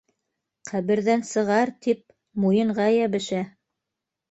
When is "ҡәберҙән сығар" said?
0.71-1.73